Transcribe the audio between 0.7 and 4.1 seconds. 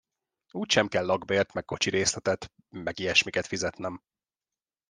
kell lakbért meg kocsirészletet, meg ilyesmiket fizetnem.